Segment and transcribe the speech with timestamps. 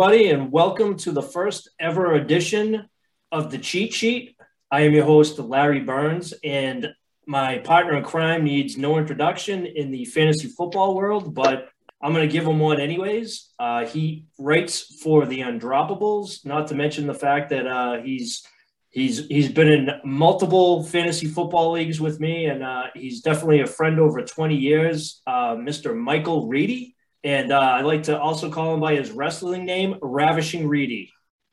[0.00, 2.88] Everybody, and welcome to the first ever edition
[3.32, 4.36] of the Cheat Sheet.
[4.70, 6.86] I am your host, Larry Burns, and
[7.26, 12.28] my partner in crime needs no introduction in the fantasy football world, but I'm going
[12.28, 13.52] to give him one anyways.
[13.58, 18.46] Uh, he writes for the Undroppables, not to mention the fact that uh, he's
[18.90, 23.66] he's he's been in multiple fantasy football leagues with me, and uh, he's definitely a
[23.66, 25.22] friend over 20 years.
[25.26, 25.96] Uh, Mr.
[25.96, 26.94] Michael Reedy.
[27.28, 31.12] And uh, I like to also call him by his wrestling name, Ravishing Reedy.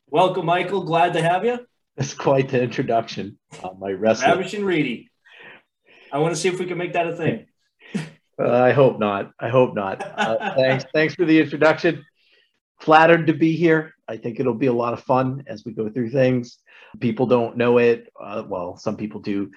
[0.09, 0.85] Welcome, Michael.
[0.85, 1.59] Glad to have you.
[1.97, 3.37] That's quite the introduction.
[3.61, 4.31] Uh, my wrestling.
[4.31, 5.11] Ravishing Reedy.
[6.13, 7.47] I want to see if we can make that a thing.
[8.39, 9.33] Uh, I hope not.
[9.37, 10.01] I hope not.
[10.01, 10.85] Uh, thanks.
[10.93, 12.05] Thanks for the introduction.
[12.79, 13.94] Flattered to be here.
[14.07, 16.59] I think it'll be a lot of fun as we go through things.
[16.99, 18.11] People don't know it.
[18.21, 19.51] Uh, well, some people do.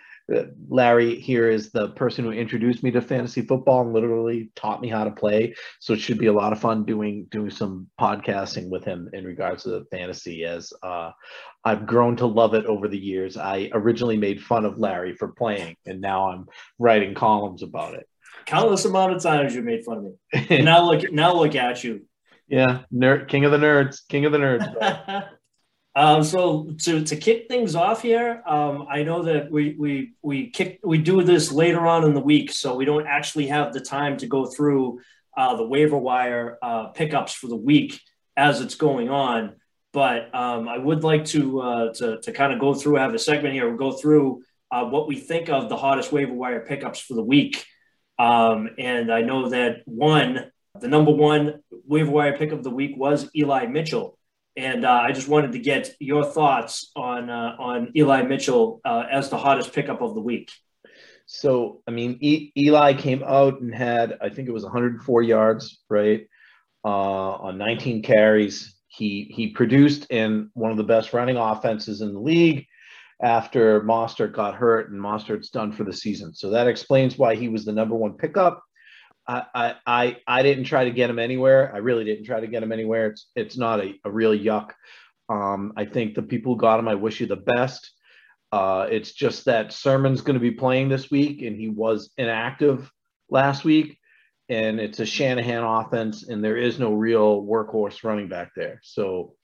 [0.68, 4.88] Larry here is the person who introduced me to fantasy football and literally taught me
[4.88, 5.54] how to play.
[5.80, 9.24] So it should be a lot of fun doing doing some podcasting with him in
[9.24, 10.44] regards to fantasy.
[10.44, 11.12] As uh,
[11.64, 13.36] I've grown to love it over the years.
[13.36, 16.46] I originally made fun of Larry for playing, and now I'm
[16.78, 18.06] writing columns about it.
[18.46, 20.56] Countless amount of times you made fun of me.
[20.56, 22.07] And now look now look at you.
[22.48, 25.28] Yeah, nerd, king of the nerds, king of the nerds.
[25.98, 30.48] Um, so to, to kick things off here, um, I know that we we we
[30.50, 33.80] kick we do this later on in the week, so we don't actually have the
[33.80, 35.00] time to go through
[35.36, 38.00] uh, the waiver wire uh, pickups for the week
[38.36, 39.56] as it's going on.
[39.92, 43.18] But um, I would like to uh, to, to kind of go through, have a
[43.18, 47.14] segment here, go through uh, what we think of the hottest waiver wire pickups for
[47.14, 47.64] the week.
[48.20, 52.96] Um, and I know that one, the number one waiver wire pick of the week
[52.96, 54.18] was Eli Mitchell.
[54.56, 59.04] And uh, I just wanted to get your thoughts on uh, on Eli Mitchell uh,
[59.10, 60.50] as the hottest pickup of the week.
[61.26, 65.82] So, I mean, e- Eli came out and had, I think it was 104 yards,
[65.90, 66.26] right,
[66.84, 68.74] uh, on 19 carries.
[68.88, 72.66] He he produced in one of the best running offenses in the league
[73.22, 76.34] after Mostert got hurt and Mostert's done for the season.
[76.34, 78.62] So that explains why he was the number one pickup.
[79.28, 81.70] I, I I didn't try to get him anywhere.
[81.74, 83.08] I really didn't try to get him anywhere.
[83.08, 84.70] It's it's not a, a real yuck.
[85.28, 87.92] Um, I think the people who got him, I wish you the best.
[88.50, 92.90] Uh, it's just that Sermon's going to be playing this week, and he was inactive
[93.28, 93.98] last week,
[94.48, 98.80] and it's a Shanahan offense, and there is no real workhorse running back there.
[98.82, 99.34] So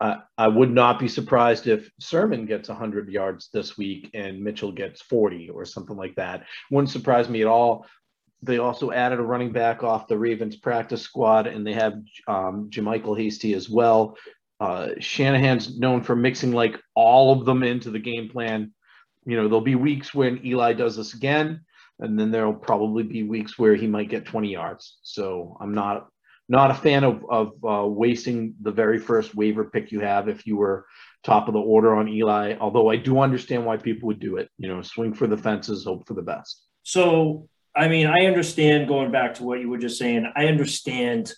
[0.00, 4.72] uh, I would not be surprised if Sermon gets 100 yards this week and Mitchell
[4.72, 6.44] gets 40 or something like that.
[6.70, 7.86] Wouldn't surprise me at all.
[8.42, 11.94] They also added a running back off the Ravens practice squad, and they have
[12.26, 14.16] um, JaMycal Hasty as well.
[14.60, 18.72] Uh, Shanahan's known for mixing like all of them into the game plan.
[19.26, 21.60] You know, there'll be weeks when Eli does this again,
[21.98, 24.98] and then there'll probably be weeks where he might get 20 yards.
[25.02, 26.08] So I'm not
[26.48, 30.46] not a fan of of uh, wasting the very first waiver pick you have if
[30.46, 30.86] you were
[31.22, 32.56] top of the order on Eli.
[32.58, 34.50] Although I do understand why people would do it.
[34.58, 36.64] You know, swing for the fences, hope for the best.
[36.82, 40.30] So I mean, I understand going back to what you were just saying.
[40.34, 41.32] I understand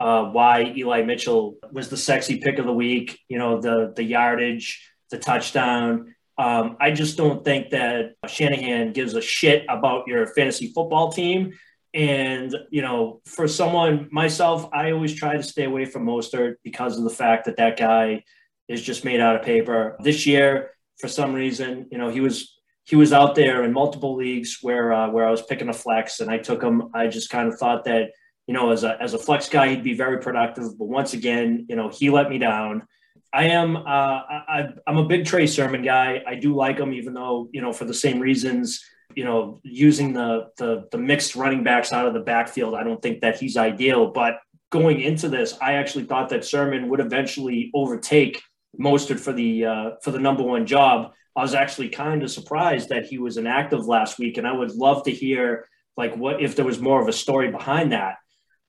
[0.00, 3.18] uh, why Eli Mitchell was the sexy pick of the week.
[3.28, 6.14] You know, the the yardage, the touchdown.
[6.36, 11.52] Um, I just don't think that Shanahan gives a shit about your fantasy football team.
[11.92, 16.98] And you know, for someone myself, I always try to stay away from Mostert because
[16.98, 18.24] of the fact that that guy
[18.68, 19.96] is just made out of paper.
[20.00, 22.53] This year, for some reason, you know, he was
[22.84, 26.20] he was out there in multiple leagues where uh, where I was picking a flex,
[26.20, 26.90] and I took him.
[26.94, 28.10] I just kind of thought that
[28.46, 31.66] you know as a as a flex guy he'd be very productive, but once again,
[31.68, 32.86] you know he let me down.
[33.32, 36.22] I am uh, I, I'm a big Trey Sermon guy.
[36.26, 38.84] I do like him, even though you know for the same reasons.
[39.14, 43.00] You know, using the the the mixed running backs out of the backfield, I don't
[43.00, 44.10] think that he's ideal.
[44.10, 44.40] But
[44.70, 48.42] going into this, I actually thought that Sermon would eventually overtake
[48.78, 52.90] Mostert for the uh, for the number one job I was actually kind of surprised
[52.90, 56.56] that he was inactive last week, and I would love to hear like what if
[56.56, 58.16] there was more of a story behind that.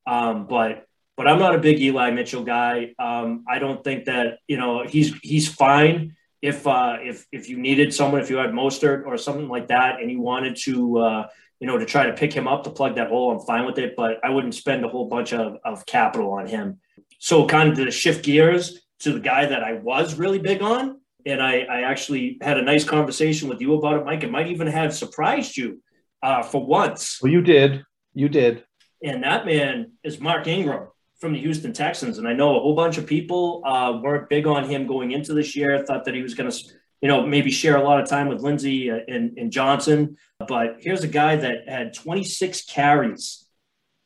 [0.08, 0.86] Um, but
[1.18, 2.94] but I'm not a big Eli Mitchell guy.
[3.00, 7.58] Um, I don't think that you know he's he's fine if uh, if if you
[7.58, 11.28] needed someone, if you had Mostert or something like that, and you wanted to uh,
[11.60, 13.78] you know, to try to pick him up to plug that hole, I'm fine with
[13.78, 16.80] it, but I wouldn't spend a whole bunch of, of capital on him.
[17.20, 21.00] So, kind of to shift gears to the guy that I was really big on,
[21.26, 24.24] and I, I actually had a nice conversation with you about it, Mike.
[24.24, 25.82] It might even have surprised you
[26.22, 27.20] uh, for once.
[27.22, 27.84] Well, you did.
[28.14, 28.64] You did.
[29.04, 30.88] And that man is Mark Ingram
[31.20, 32.18] from the Houston Texans.
[32.18, 35.34] And I know a whole bunch of people uh, weren't big on him going into
[35.34, 36.64] this year, thought that he was going to,
[37.02, 40.18] you know, maybe share a lot of time with Lindsay uh, and, and Johnson.
[40.48, 43.48] But here's a guy that had 26 carries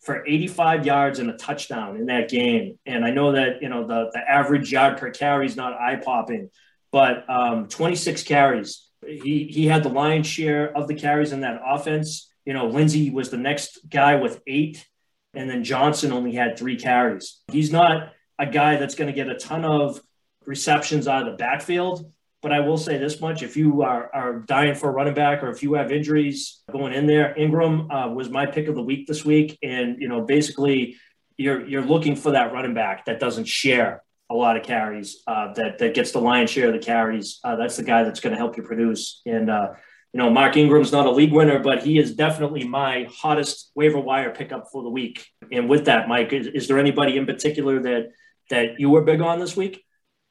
[0.01, 2.79] for 85 yards and a touchdown in that game.
[2.85, 5.97] And I know that, you know, the, the average yard per carry is not eye
[5.97, 6.49] popping,
[6.91, 8.87] but um, 26 carries.
[9.05, 12.31] He, he had the lion's share of the carries in that offense.
[12.45, 14.85] You know, Lindsay was the next guy with eight
[15.33, 17.41] and then Johnson only had three carries.
[17.51, 20.01] He's not a guy that's going to get a ton of
[20.45, 22.11] receptions out of the backfield.
[22.41, 25.43] But I will say this much: if you are, are dying for a running back,
[25.43, 28.81] or if you have injuries going in there, Ingram uh, was my pick of the
[28.81, 30.95] week this week, and you know basically
[31.35, 35.53] you're you're looking for that running back that doesn't share a lot of carries, uh,
[35.53, 37.39] that that gets the lion's share of the carries.
[37.43, 39.21] Uh, that's the guy that's going to help you produce.
[39.25, 39.69] And uh,
[40.13, 43.99] you know, Mark Ingram's not a league winner, but he is definitely my hottest waiver
[43.99, 45.25] wire pickup for the week.
[45.51, 48.09] And with that, Mike, is, is there anybody in particular that
[48.49, 49.83] that you were big on this week?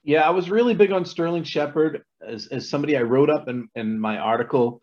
[0.02, 3.68] Yeah, I was really big on Sterling Shepard as, as somebody I wrote up in,
[3.74, 4.80] in my article,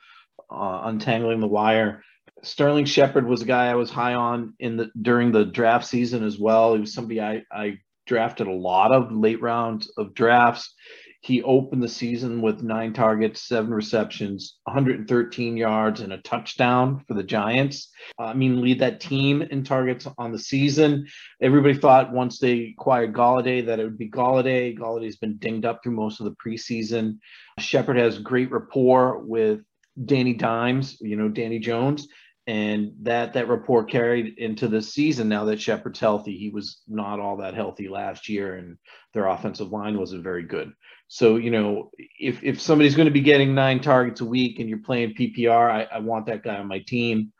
[0.49, 2.03] uh, Untangling the Wire.
[2.43, 6.23] Sterling Shepard was a guy I was high on in the during the draft season
[6.23, 6.75] as well.
[6.75, 10.73] He was somebody I, I drafted a lot of late rounds of drafts.
[11.21, 17.15] He opened the season with nine targets, seven receptions, 113 yards, and a touchdown for
[17.15, 17.89] the Giants.
[18.19, 21.07] Uh, I mean, lead that team in targets on the season.
[21.41, 24.77] Everybody thought once they acquired Golladay that it would be Golladay.
[24.77, 27.17] Golladay's been dinged up through most of the preseason.
[27.57, 29.61] Shepard has great rapport with
[30.05, 32.07] Danny Dimes, you know, Danny Jones,
[32.47, 36.37] and that that report carried into the season now that Shepard's healthy.
[36.37, 38.77] He was not all that healthy last year, and
[39.13, 40.71] their offensive line wasn't very good.
[41.07, 44.67] So, you know, if, if somebody's going to be getting nine targets a week and
[44.69, 47.31] you're playing PPR, I, I want that guy on my team.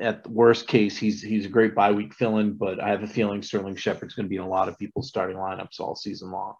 [0.00, 3.02] At the worst case, he's he's a great bye week fill in, but I have
[3.02, 5.94] a feeling Sterling Shepard's going to be in a lot of people's starting lineups all
[5.94, 6.54] season long.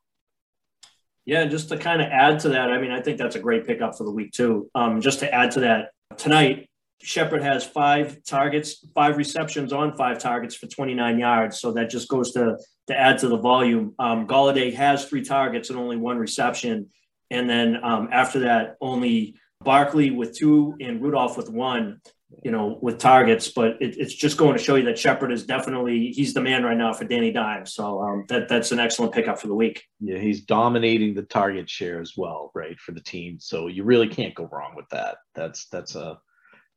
[1.24, 3.66] Yeah, just to kind of add to that, I mean, I think that's a great
[3.66, 4.70] pickup for the week too.
[4.74, 6.68] Um, just to add to that, tonight
[7.02, 11.60] Shepard has five targets, five receptions on five targets for 29 yards.
[11.60, 13.94] So that just goes to to add to the volume.
[13.98, 16.90] Um, Golladay has three targets and only one reception,
[17.30, 22.00] and then um, after that, only Barkley with two and Rudolph with one.
[22.42, 25.46] You know, with targets, but it, it's just going to show you that Shepard is
[25.46, 27.72] definitely he's the man right now for Danny Dimes.
[27.74, 29.84] So um, that that's an excellent pickup for the week.
[30.00, 33.38] Yeah, he's dominating the target share as well, right, for the team.
[33.38, 35.18] So you really can't go wrong with that.
[35.36, 36.18] That's that's a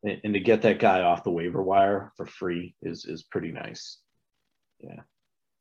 [0.04, 4.00] and, to get that guy off the waiver wire for free is is pretty nice.
[4.80, 5.02] Yeah.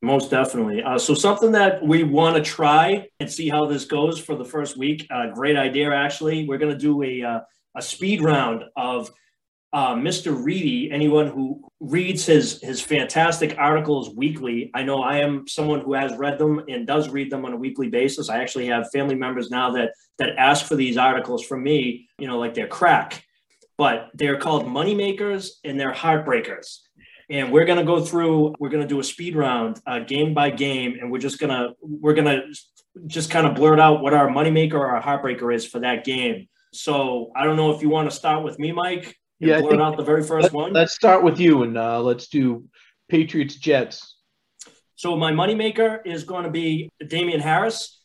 [0.02, 0.82] Most definitely.
[0.82, 4.44] Uh, so something that we want to try and see how this goes for the
[4.44, 5.06] first week.
[5.10, 6.46] Uh, great idea, actually.
[6.46, 7.40] We're going to do a uh,
[7.76, 9.10] a speed round of
[9.72, 10.44] uh, Mr.
[10.44, 10.90] Reedy.
[10.92, 14.70] Anyone who reads his his fantastic articles weekly.
[14.74, 17.56] I know I am someone who has read them and does read them on a
[17.56, 18.28] weekly basis.
[18.28, 22.08] I actually have family members now that that ask for these articles from me.
[22.18, 23.25] You know, like they're crack
[23.78, 26.78] but they're called money makers and they're heartbreakers.
[27.28, 30.32] And we're going to go through, we're going to do a speed round uh, game
[30.32, 30.96] by game.
[31.00, 32.42] And we're just going to, we're going to
[33.06, 36.48] just kind of blurt out what our moneymaker or our heartbreaker is for that game.
[36.72, 39.16] So I don't know if you want to start with me, Mike.
[39.40, 40.72] Yeah, blurt out the very first let, one.
[40.72, 42.64] Let's start with you and uh, let's do
[43.08, 44.16] Patriots Jets.
[44.94, 47.95] So my moneymaker is going to be Damien Harris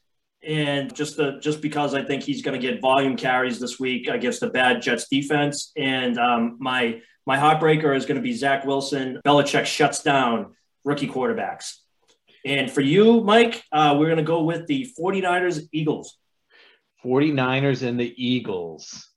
[0.43, 4.07] and just the just because I think he's going to get volume carries this week
[4.07, 5.71] against a bad Jets defense.
[5.77, 9.19] And um, my my heartbreaker is going to be Zach Wilson.
[9.25, 11.75] Belichick shuts down rookie quarterbacks.
[12.43, 16.17] And for you, Mike, uh, we're going to go with the 49ers Eagles.
[17.05, 19.07] 49ers and the Eagles.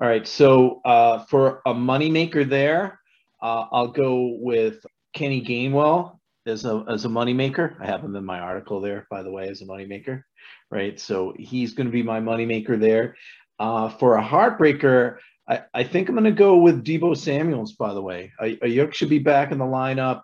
[0.00, 0.26] All right.
[0.26, 3.00] So uh, for a moneymaker there,
[3.42, 7.74] uh, I'll go with Kenny Gainwell as a, as a moneymaker.
[7.80, 10.22] I have him in my article there, by the way, as a moneymaker
[10.70, 10.98] right?
[10.98, 13.16] So he's going to be my moneymaker there.
[13.58, 15.16] Uh, for a heartbreaker,
[15.48, 18.32] I, I think I'm going to go with Deebo Samuels, by the way.
[18.40, 20.22] Aiyuk should be back in the lineup.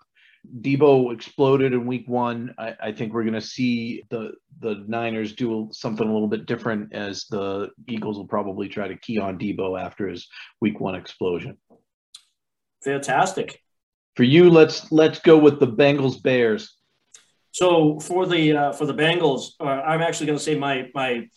[0.61, 2.55] Deebo exploded in week one.
[2.59, 6.45] I, I think we're going to see the the Niners do something a little bit
[6.45, 10.29] different as the Eagles will probably try to key on Deebo after his
[10.61, 11.57] week one explosion.
[12.85, 13.64] Fantastic.
[14.17, 16.77] For you, let's let's go with the Bengals Bears.
[17.51, 21.29] So for the uh, for the Bengals, uh, I'm actually going to say my my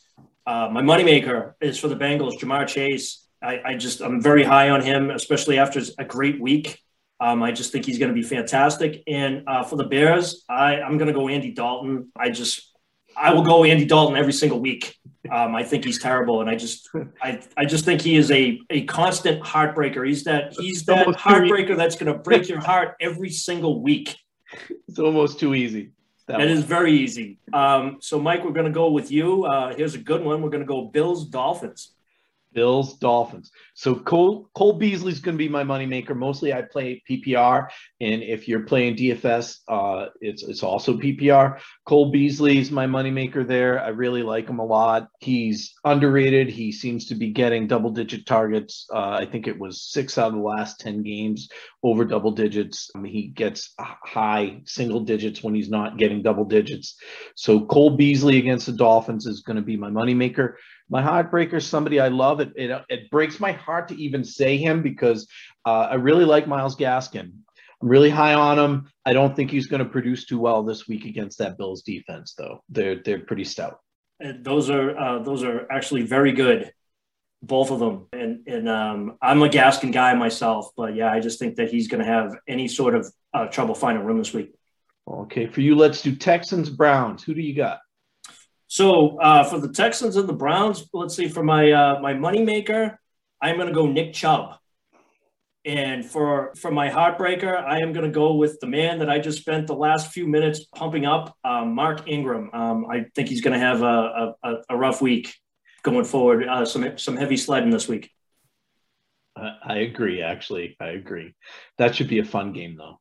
[0.45, 3.27] uh, my moneymaker is for the Bengals, Ja'Marr Chase.
[3.41, 6.79] I, I just I'm very high on him, especially after a great week.
[7.19, 9.03] Um, I just think he's going to be fantastic.
[9.07, 12.11] And uh, for the Bears, I, I'm going to go Andy Dalton.
[12.15, 12.76] I just
[13.17, 14.95] I will go Andy Dalton every single week.
[15.31, 16.89] Um, I think he's terrible, and I just
[17.21, 20.07] I, I just think he is a a constant heartbreaker.
[20.07, 24.15] He's that he's that heartbreaker that's going to break your heart every single week.
[24.87, 25.91] It's almost too easy.
[26.27, 27.39] That, that is very easy.
[27.53, 29.45] Um, so, Mike, we're going to go with you.
[29.45, 30.41] Uh, here's a good one.
[30.41, 31.93] We're going to go Bills Dolphins.
[32.57, 33.51] Bills, Dolphins.
[33.75, 36.15] So Cole Cole Beasley's going to be my moneymaker.
[36.15, 37.67] Mostly I play PPR,
[38.01, 41.59] and if you're playing DFS, uh, it's it's also PPR.
[41.85, 43.79] Cole Beasley's my moneymaker there.
[43.79, 45.09] I really like him a lot.
[45.19, 46.49] He's underrated.
[46.49, 48.87] He seems to be getting double digit targets.
[48.91, 51.49] Uh, I think it was six out of the last ten games
[51.83, 52.89] over double digits.
[52.95, 56.95] I mean, he gets high single digits when he's not getting double digits.
[57.35, 60.55] So Cole Beasley against the Dolphins is going to be my moneymaker.
[60.89, 62.39] My heartbreaker is somebody I love.
[62.39, 65.27] It, it, it breaks my heart to even say him because
[65.65, 67.31] uh, I really like Myles Gaskin.
[67.81, 68.89] I'm really high on him.
[69.05, 72.33] I don't think he's going to produce too well this week against that Bills defense,
[72.37, 72.63] though.
[72.69, 73.79] They're they're pretty stout.
[74.19, 76.71] And those are uh, those are actually very good,
[77.43, 78.07] both of them.
[78.13, 81.87] And and um, I'm a Gaskin guy myself, but yeah, I just think that he's
[81.87, 84.53] going to have any sort of uh, trouble finding room this week.
[85.07, 87.23] Okay, for you, let's do Texans Browns.
[87.23, 87.79] Who do you got?
[88.67, 91.27] So uh, for the Texans and the Browns, let's see.
[91.27, 92.97] For my uh, my moneymaker,
[93.41, 94.55] I'm going to go Nick Chubb.
[95.65, 99.19] And for for my heartbreaker, I am going to go with the man that I
[99.19, 102.49] just spent the last few minutes pumping up, um, Mark Ingram.
[102.53, 105.35] Um, I think he's going to have a, a, a, rough week
[105.83, 106.47] going forward.
[106.47, 108.11] Uh, some some heavy sledding this week.
[109.35, 110.21] I agree.
[110.21, 111.35] Actually, I agree.
[111.77, 112.99] That should be a fun game, though.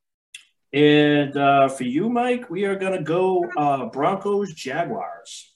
[0.73, 5.55] And uh, for you, Mike, we are going to go uh, Broncos Jaguars.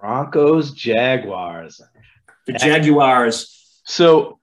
[0.00, 1.80] Broncos, Jaguars.
[2.46, 3.80] The Jaguars.
[3.84, 4.38] So,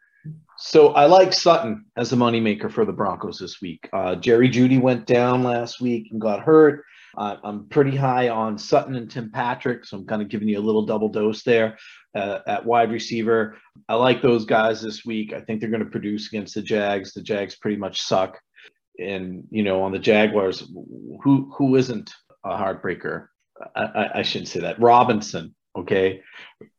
[0.58, 3.89] so I like Sutton as a moneymaker for the Broncos this week.
[3.93, 6.84] Uh, Jerry Jeudy went down last week and got hurt.
[7.17, 10.60] Uh, I'm pretty high on Sutton and Tim Patrick, so I'm kind of giving you
[10.60, 11.77] a little double dose there
[12.15, 13.58] uh, at wide receiver.
[13.89, 15.34] I like those guys this week.
[15.34, 17.13] I think they're going to produce against the Jags.
[17.13, 18.39] The Jags pretty much suck,
[18.98, 20.63] and you know on the Jaguars,
[21.24, 22.12] who who isn't
[22.46, 23.27] a heartbreaker?
[23.75, 24.79] I, I, shouldn't say that.
[24.79, 26.21] Robinson, okay.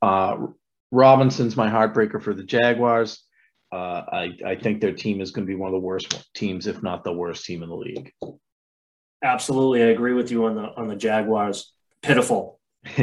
[0.00, 0.46] Uh,
[0.90, 3.24] Robinson's my heartbreaker for the Jaguars.
[3.72, 6.66] Uh, I, I think their team is going to be one of the worst teams,
[6.66, 8.12] if not the worst team in the league.
[9.24, 11.72] Absolutely, I agree with you on the on the Jaguars.
[12.02, 12.60] Pitiful.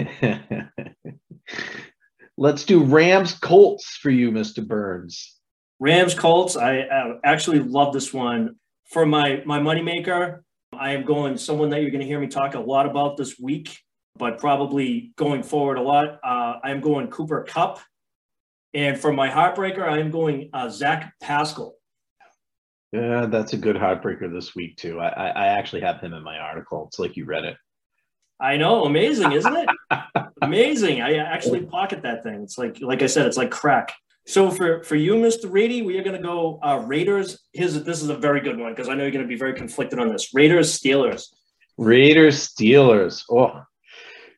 [2.38, 4.65] Let's do Rams Colts for you, Mr.
[4.65, 5.36] Burns.
[5.79, 6.55] Rams Colts.
[6.55, 8.55] I, I actually love this one
[8.91, 10.41] for my my moneymaker.
[10.74, 13.40] I am going someone that you're going to hear me talk a lot about this
[13.40, 13.80] week,
[14.18, 16.20] but probably going forward a lot.
[16.24, 17.80] Uh, I am going Cooper Kupp.
[18.74, 21.76] And for my heartbreaker, I am going uh, Zach Pascal.
[22.92, 25.00] Yeah, that's a good heartbreaker this week, too.
[25.00, 26.86] I, I, I actually have him in my article.
[26.88, 27.58] It's like you read it.
[28.40, 29.70] I know, amazing, isn't it?
[30.42, 31.02] amazing.
[31.02, 32.42] I actually pocket that thing.
[32.42, 33.94] It's like, like I said, it's like crack.
[34.29, 35.51] So for for you, Mr.
[35.51, 37.39] Reedy, we are going to go uh, Raiders.
[37.53, 39.55] His this is a very good one because I know you're going to be very
[39.55, 40.36] conflicted on this.
[40.36, 41.33] Raiders Steelers.
[41.79, 43.24] Raiders Steelers.
[43.31, 43.63] Oh,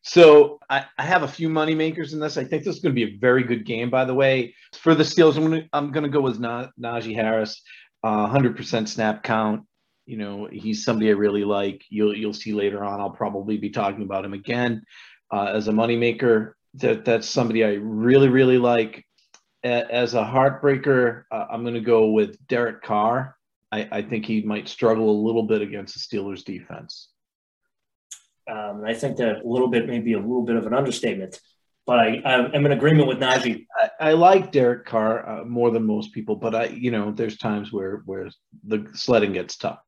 [0.02, 2.38] so I, I have a few money makers in this.
[2.38, 3.90] I think this is going to be a very good game.
[3.90, 6.70] By the way, for the Steelers, I'm going to I'm going to go with Na-
[6.80, 7.62] Najee Harris,
[8.02, 9.64] uh, 100% snap count.
[10.06, 11.84] You know, he's somebody I really like.
[11.90, 13.02] You'll you'll see later on.
[13.02, 14.84] I'll probably be talking about him again
[15.32, 16.54] uh, as a moneymaker.
[16.76, 19.04] That that's somebody I really really like
[19.64, 23.36] as a heartbreaker, uh, I'm going to go with Derek Carr.
[23.72, 27.10] I, I, think he might struggle a little bit against the Steelers defense.
[28.50, 31.40] Um, I think that a little bit may be a little bit of an understatement,
[31.86, 33.66] but I, I'm in agreement with Najee.
[33.80, 37.38] I, I like Derek Carr uh, more than most people, but I, you know, there's
[37.38, 38.30] times where where
[38.66, 39.80] the sledding gets tough.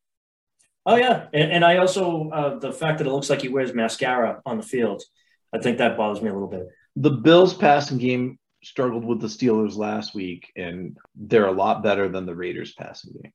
[0.86, 3.74] Oh yeah, and, and I also uh, the fact that it looks like he wears
[3.74, 5.04] mascara on the field,
[5.52, 6.68] I think that bothers me a little bit.
[6.96, 12.10] The Bills' passing game struggled with the Steelers last week, and they're a lot better
[12.10, 13.34] than the Raiders passing game.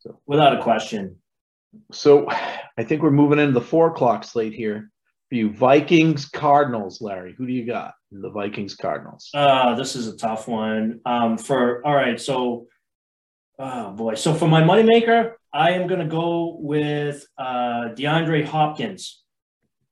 [0.00, 1.16] So without a question.
[1.92, 4.90] So I think we're moving into the four o'clock slate here
[5.28, 5.50] for you.
[5.50, 7.34] Vikings Cardinals, Larry.
[7.36, 7.94] Who do you got?
[8.10, 9.28] The Vikings Cardinals.
[9.34, 11.00] Uh, this is a tough one.
[11.04, 12.66] Um, for all right, so
[13.58, 14.14] oh boy.
[14.14, 19.22] So for my moneymaker, I am gonna go with uh DeAndre Hopkins.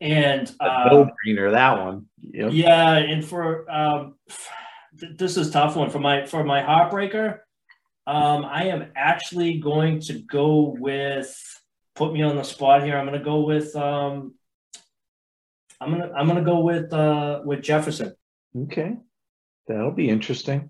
[0.04, 2.04] And uh, no brainer that one.
[2.20, 2.50] Yep.
[2.52, 4.16] Yeah, and for um,
[4.92, 7.38] this is tough one for my for my heartbreaker.
[8.06, 11.34] Um, I am actually going to go with
[11.94, 12.99] put me on the spot here.
[12.99, 14.34] I'm going to go with um,
[15.80, 18.14] I'm gonna I'm gonna go with uh, with Jefferson.
[18.54, 18.96] Okay,
[19.66, 20.68] that'll be interesting.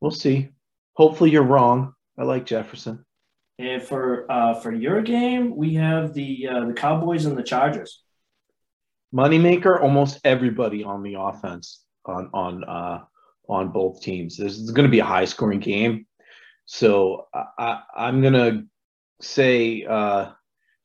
[0.00, 0.48] we'll see.
[0.94, 1.92] Hopefully, you're wrong.
[2.18, 3.04] I like Jefferson.
[3.58, 8.01] And for uh, for your game, we have the uh, the Cowboys and the Chargers.
[9.14, 13.00] Moneymaker, almost everybody on the offense on on uh,
[13.48, 14.36] on both teams.
[14.36, 16.06] This is going to be a high scoring game.
[16.66, 17.26] So
[17.58, 18.64] I, am going to
[19.20, 20.30] say uh,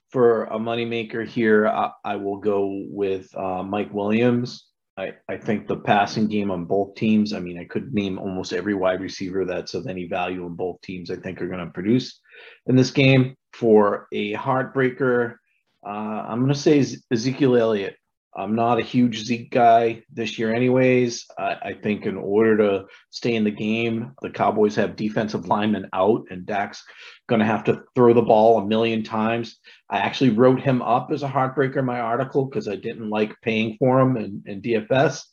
[0.09, 4.65] for a moneymaker here, I, I, will go with uh, Mike Williams.
[4.97, 8.51] I, I think the passing game on both teams, I mean, I could name almost
[8.51, 11.71] every wide receiver that's of any value on both teams, I think are going to
[11.71, 12.19] produce
[12.65, 13.35] in this game.
[13.53, 15.35] For a heartbreaker,
[15.85, 17.95] uh, I'm going to say Ezekiel Elliott.
[18.35, 21.25] I'm not a huge Zeke guy this year, anyways.
[21.37, 25.89] I, I, think in order to stay in the game, the Cowboys have defensive linemen
[25.91, 26.83] out, and Dak's
[27.27, 29.57] going to have to throw the ball a million times.
[29.89, 33.33] I actually wrote him up as a heartbreaker in my article because I didn't like
[33.41, 35.23] paying for him in, in DFS.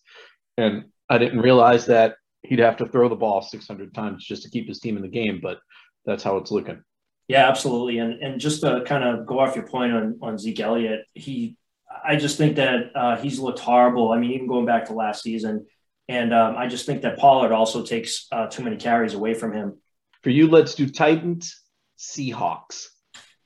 [0.57, 4.51] And I didn't realize that he'd have to throw the ball 600 times just to
[4.51, 5.59] keep his team in the game, but
[6.07, 6.83] that's how it's looking.
[7.29, 7.99] Yeah, absolutely.
[7.99, 11.57] And and just to kind of go off your point on on Zeke Elliott, he
[12.05, 14.13] I just think that uh, he's looked horrible.
[14.13, 15.67] I mean, even going back to last season,
[16.09, 19.53] and um, I just think that Pollard also takes uh, too many carries away from
[19.53, 19.79] him.
[20.23, 21.61] For you, let's do Titans,
[21.99, 22.87] Seahawks.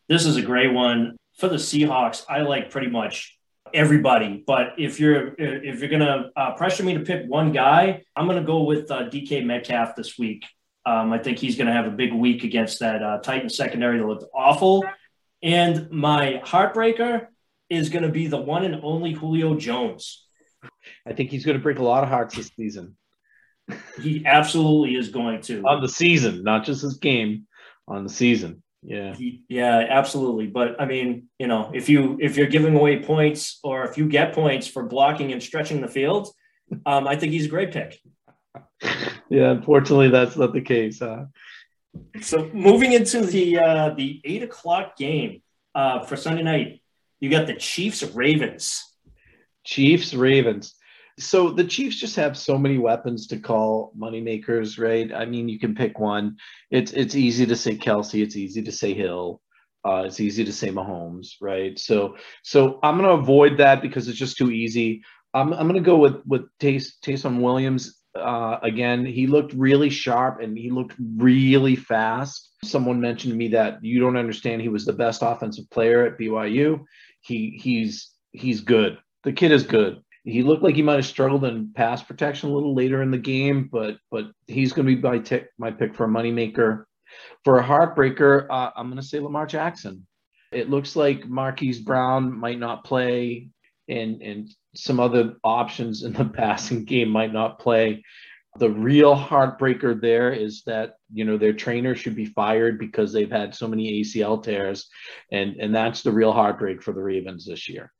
[0.09, 2.25] This is a great one for the Seahawks.
[2.29, 3.37] I like pretty much
[3.75, 8.27] everybody, but if you're if you're gonna uh, pressure me to pick one guy, I'm
[8.27, 10.45] gonna go with uh, DK Metcalf this week.
[10.89, 13.99] Um, I think he's going to have a big week against that uh, Titan secondary
[13.99, 14.85] that looked awful.
[15.43, 17.27] And my heartbreaker,
[17.71, 20.27] is going to be the one and only Julio Jones.
[21.07, 22.97] I think he's going to break a lot of hearts this season.
[24.01, 27.47] he absolutely is going to on the season, not just his game,
[27.87, 28.63] on the season.
[28.83, 30.47] Yeah, he, yeah, absolutely.
[30.47, 34.09] But I mean, you know, if you if you're giving away points or if you
[34.09, 36.29] get points for blocking and stretching the field,
[36.87, 37.99] um, I think he's a great pick.
[39.29, 41.01] yeah, unfortunately, that's not the case.
[41.01, 41.25] Huh?
[42.21, 45.43] So moving into the uh, the eight o'clock game
[45.75, 46.81] uh, for Sunday night,
[47.21, 48.85] you got the Chiefs Ravens.
[49.65, 50.75] Chiefs Ravens.
[51.19, 55.13] So the Chiefs just have so many weapons to call moneymakers, right?
[55.13, 56.37] I mean, you can pick one.
[56.71, 58.23] It's it's easy to say Kelce.
[58.23, 59.41] It's easy to say Hill.
[59.85, 61.79] Uh, it's easy to say Mahomes, right?
[61.79, 65.03] So so I'm gonna avoid that because it's just too easy.
[65.35, 67.97] I'm I'm gonna go with with Ty'Son Williams.
[68.15, 72.51] Uh, again, he looked really sharp and he looked really fast.
[72.65, 76.19] Someone mentioned to me that you don't understand he was the best offensive player at
[76.19, 76.85] BYU
[77.21, 78.99] he he's he's good.
[79.25, 80.03] The kid is good.
[80.25, 83.19] He looked like he might have struggled in pass protection a little later in the
[83.19, 86.85] game, but but he's going to be my tick, my pick for a moneymaker.
[87.45, 90.07] For a heartbreaker, uh, I'm going to say Lamar Jackson.
[90.53, 93.49] It looks like Marquise Brown might not play,
[93.89, 98.03] and and some other options in the passing game might not play.
[98.59, 103.31] The real heartbreaker there is that you know their trainer should be fired because they've
[103.31, 104.89] had so many ACL tears,
[105.31, 107.93] and and that's the real heartbreak for the Ravens this year.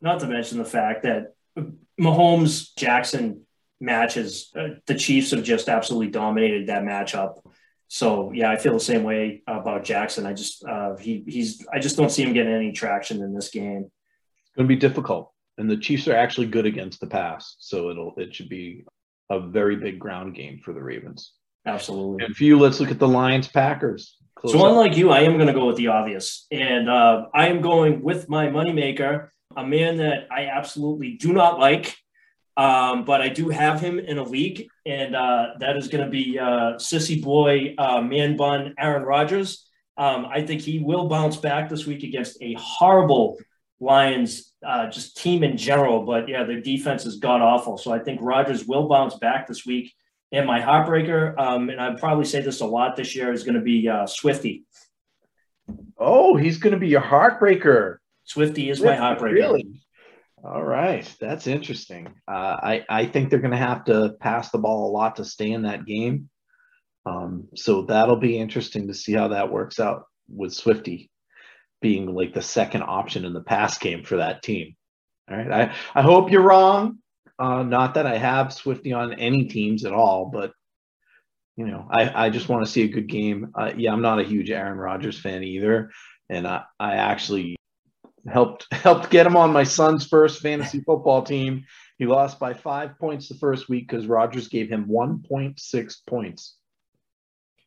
[0.00, 1.34] Not to mention the fact that
[2.00, 3.46] Mahomes Jackson
[3.80, 7.40] matches, uh, the Chiefs have just absolutely dominated that matchup.
[7.88, 10.26] So yeah, I feel the same way about Jackson.
[10.26, 13.50] I just uh, he he's I just don't see him getting any traction in this
[13.50, 13.90] game.
[14.42, 17.90] It's going to be difficult, and the Chiefs are actually good against the pass, so
[17.90, 18.84] it'll it should be
[19.42, 21.32] a very big ground game for the Ravens.
[21.66, 22.24] Absolutely.
[22.24, 24.16] And for you, let's look at the Lions Packers.
[24.46, 24.72] So, up.
[24.72, 26.46] unlike you, I am going to go with the obvious.
[26.50, 31.58] And uh, I am going with my moneymaker, a man that I absolutely do not
[31.58, 31.96] like,
[32.56, 34.68] um, but I do have him in a league.
[34.84, 39.66] And uh, that is going to be uh, Sissy Boy, uh, Man Bun, Aaron Rodgers.
[39.96, 43.38] Um, I think he will bounce back this week against a horrible
[43.84, 46.04] Lions uh, just team in general.
[46.04, 47.76] But yeah, their defense is god awful.
[47.76, 49.92] So I think Rodgers will bounce back this week.
[50.32, 53.54] And my heartbreaker, um, and I'd probably say this a lot this year, is going
[53.54, 54.64] to be uh, Swifty.
[55.96, 57.98] Oh, he's going to be your heartbreaker.
[58.24, 59.34] Swifty is Swifty, my heartbreaker.
[59.34, 59.80] Really?
[60.42, 62.08] All right, that's interesting.
[62.28, 65.24] Uh, I I think they're going to have to pass the ball a lot to
[65.24, 66.28] stay in that game.
[67.06, 71.10] Um, so that'll be interesting to see how that works out with Swifty
[71.84, 74.74] being like the second option in the pass game for that team.
[75.30, 75.52] All right.
[75.52, 76.96] I, I hope you're wrong.
[77.38, 80.52] Uh, not that I have Swifty on any teams at all, but
[81.58, 83.50] you know, I, I just want to see a good game.
[83.54, 85.90] Uh, yeah, I'm not a huge Aaron Rodgers fan either,
[86.30, 87.56] and I, I actually
[88.26, 91.66] helped helped get him on my son's first fantasy football team.
[91.98, 96.56] He lost by five points the first week because Rodgers gave him 1.6 points.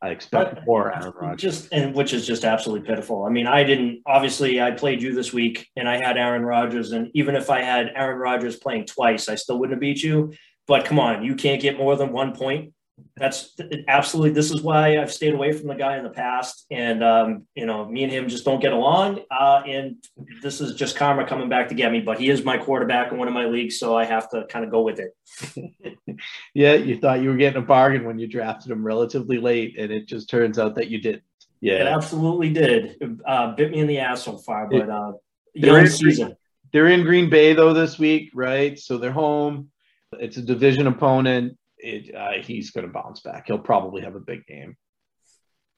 [0.02, 1.42] I expect more Aaron Rodgers.
[1.42, 3.26] Just and which is just absolutely pitiful.
[3.26, 6.92] I mean, I didn't obviously I played you this week and I had Aaron Rodgers,
[6.92, 10.34] and even if I had Aaron Rodgers playing twice, I still wouldn't have beat you.
[10.68, 12.74] But come on, you can't get more than one point
[13.16, 13.56] that's
[13.88, 17.48] absolutely this is why I've stayed away from the guy in the past, and um,
[17.56, 19.22] you know, me and him just don't get along.
[19.32, 19.96] Uh, and
[20.42, 22.00] this is just karma coming back to get me.
[22.00, 24.66] But he is my quarterback in one of my leagues, so I have to kind
[24.66, 26.18] of go with it.
[26.54, 29.92] yeah, you thought you were getting a bargain when you drafted him relatively late, and
[29.92, 31.24] it just turns out that you didn't.
[31.60, 33.20] Yeah, it absolutely did.
[33.26, 35.14] Uh, bit me in the ass so far, but uh,
[35.54, 36.36] young season.
[36.72, 38.78] They're in Green Bay though this week, right?
[38.78, 39.70] So they're home.
[40.14, 43.48] It's a division opponent it, uh, he's going to bounce back.
[43.48, 44.76] He'll probably have a big game.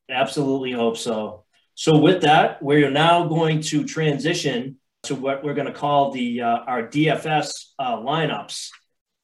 [0.10, 1.46] Absolutely hope so.
[1.76, 6.42] So with that, we're now going to transition to what we're going to call the
[6.42, 8.70] uh, our DFS uh, lineups,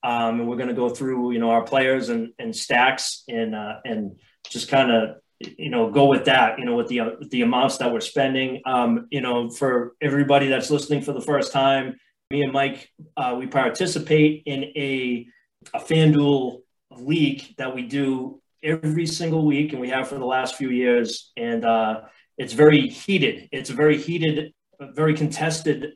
[0.03, 3.55] um, and we're going to go through you know our players and, and stacks and
[3.55, 7.09] uh, and just kind of you know go with that you know with the uh,
[7.29, 8.61] the amounts that we're spending.
[8.65, 11.97] Um, you know for everybody that's listening for the first time,
[12.31, 15.27] me and Mike uh, we participate in a
[15.73, 16.61] a FanDuel
[16.97, 21.31] league that we do every single week, and we have for the last few years.
[21.37, 22.01] And uh,
[22.37, 23.49] it's very heated.
[23.51, 25.93] It's a very heated, very contested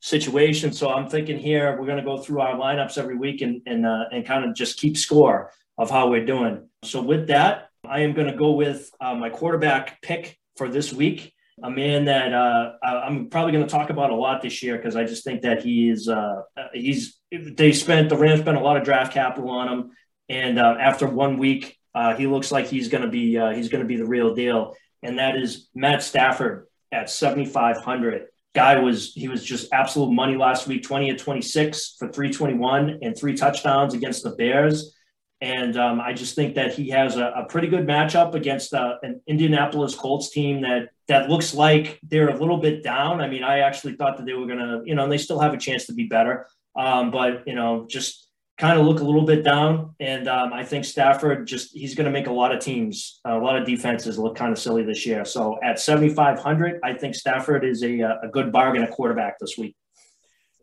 [0.00, 0.72] situation.
[0.72, 3.86] So I'm thinking here we're going to go through our lineups every week and and
[3.86, 6.68] uh, and kind of just keep score of how we're doing.
[6.82, 10.92] So with that, I am going to go with uh, my quarterback pick for this
[10.92, 11.32] week.
[11.60, 14.94] A man that uh, I'm probably going to talk about a lot this year because
[14.94, 18.76] I just think that he is uh, he's they spent the Rams spent a lot
[18.76, 19.90] of draft capital on him.
[20.28, 23.68] And uh, after one week, uh, he looks like he's going to be uh, he's
[23.68, 24.74] going to be the real deal.
[25.02, 28.26] And that is Matt Stafford at 7,500.
[28.54, 30.82] Guy was he was just absolute money last week.
[30.82, 34.94] 20 at 26 for 321 and three touchdowns against the Bears.
[35.40, 38.96] And um, I just think that he has a, a pretty good matchup against uh,
[39.02, 43.20] an Indianapolis Colts team that that looks like they're a little bit down.
[43.20, 45.38] I mean, I actually thought that they were going to, you know, and they still
[45.38, 46.48] have a chance to be better.
[46.74, 48.27] Um, but you know, just
[48.58, 49.94] kind of look a little bit down.
[50.00, 53.38] And um, I think Stafford just he's going to make a lot of teams, a
[53.38, 55.24] lot of defenses look kind of silly this year.
[55.24, 59.76] So at 7,500, I think Stafford is a, a good bargain at quarterback this week.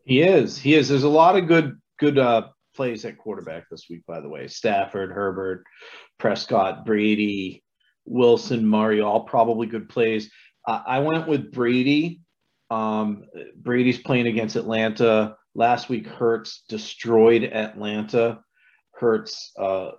[0.04, 0.58] He is.
[0.58, 0.88] He is.
[0.88, 4.46] There's a lot of good good uh, plays at quarterback this week, by the way.
[4.46, 5.64] Stafford, Herbert,
[6.18, 7.64] Prescott, Brady,
[8.04, 10.30] Wilson, Murray, all probably good plays.
[10.68, 12.20] Uh, I went with Brady.
[12.70, 13.24] Um,
[13.56, 15.36] Brady's playing against Atlanta.
[15.56, 18.40] Last week, Hurts destroyed Atlanta.
[18.92, 19.92] Hurts uh,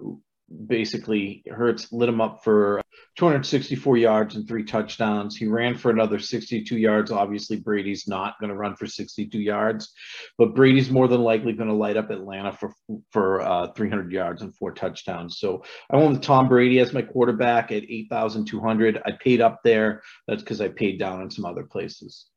[0.67, 2.79] basically Hurts lit him up for
[3.17, 5.35] 264 yards and three touchdowns.
[5.35, 7.09] He ran for another 62 yards.
[7.09, 9.91] Obviously, Brady's not going to run for 62 yards,
[10.37, 12.71] but Brady's more than likely going to light up Atlanta for
[13.11, 15.39] for uh, 300 yards and four touchdowns.
[15.39, 19.01] So I went with Tom Brady as my quarterback at 8,200.
[19.03, 20.03] I paid up there.
[20.27, 22.27] That's because I paid down in some other places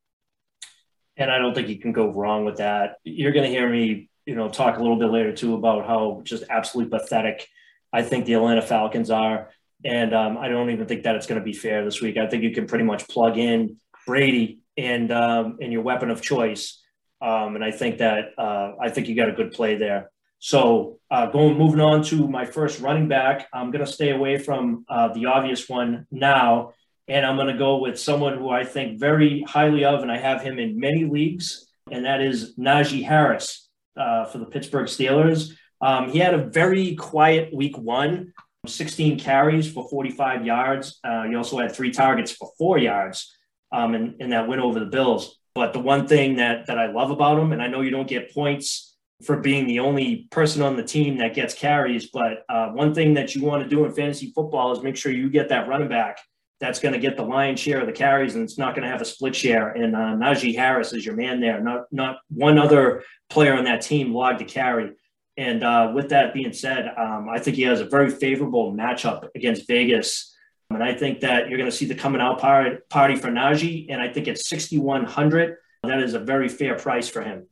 [1.20, 2.96] and I don't think you can go wrong with that.
[3.04, 6.22] You're going to hear me, you know, talk a little bit later too about how
[6.24, 7.46] just absolutely pathetic
[7.92, 9.50] I think the Atlanta Falcons are,
[9.85, 12.16] and um, I don't even think that it's going to be fair this week.
[12.16, 16.22] I think you can pretty much plug in Brady and um, and your weapon of
[16.22, 16.80] choice,
[17.20, 20.11] um, and I think that uh, I think you got a good play there.
[20.38, 24.38] So uh, going moving on to my first running back, I'm going to stay away
[24.38, 26.74] from uh, the obvious one now
[27.11, 30.16] and I'm going to go with someone who I think very highly of, and I
[30.16, 35.51] have him in many leagues, and that is Najee Harris uh, for the Pittsburgh Steelers.
[35.81, 38.33] Um, he had a very quiet week one,
[38.64, 41.01] 16 carries for 45 yards.
[41.03, 43.37] Uh, he also had three targets for four yards
[43.73, 45.37] um, in, in that win over the Bills.
[45.57, 48.09] But the one thing that, that I love about him, and I know you don't
[48.09, 52.68] get points for being the only person on the team that gets carries, but uh,
[52.68, 55.49] one thing that you want to do in fantasy football is make sure you get
[55.49, 56.18] that running back
[56.61, 58.90] that's going to get the lion's share of the carries and it's not going to
[58.90, 59.70] have a split share.
[59.70, 61.61] And uh, Najee Harris is your man there.
[61.61, 64.92] Not not one other player on that team logged to carry.
[65.37, 69.29] And uh, with that being said, um, I think he has a very favorable matchup
[69.35, 70.37] against Vegas.
[70.68, 73.87] And I think that you're going to see the coming out party, party for Najee.
[73.88, 77.46] And I think at 6,100, that is a very fair price for him.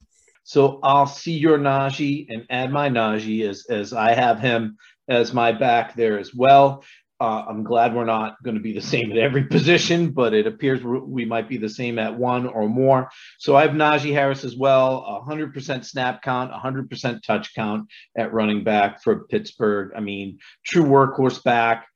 [0.44, 4.77] So I'll see your Najee and add my Najee as, as I have him
[5.09, 6.85] as my back there as well.
[7.20, 10.46] Uh, I'm glad we're not going to be the same at every position, but it
[10.46, 13.11] appears we might be the same at one or more.
[13.38, 18.62] So I have Najee Harris as well, 100% snap count, 100% touch count at running
[18.62, 19.92] back for Pittsburgh.
[19.96, 21.88] I mean, true workhorse back.